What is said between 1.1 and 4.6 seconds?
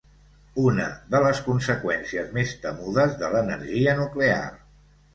de les conseqüències més temudes de l'energia nuclear.